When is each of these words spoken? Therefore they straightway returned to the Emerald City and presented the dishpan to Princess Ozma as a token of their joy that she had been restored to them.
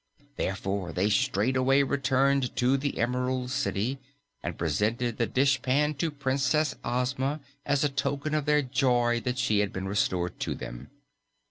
Therefore 0.35 0.91
they 0.91 1.11
straightway 1.11 1.83
returned 1.83 2.55
to 2.55 2.75
the 2.75 2.97
Emerald 2.97 3.51
City 3.51 3.99
and 4.41 4.57
presented 4.57 5.17
the 5.17 5.27
dishpan 5.27 5.93
to 5.99 6.09
Princess 6.09 6.73
Ozma 6.83 7.39
as 7.67 7.83
a 7.83 7.89
token 7.89 8.33
of 8.33 8.45
their 8.45 8.63
joy 8.63 9.19
that 9.19 9.37
she 9.37 9.59
had 9.59 9.71
been 9.71 9.87
restored 9.87 10.39
to 10.39 10.55
them. 10.55 10.89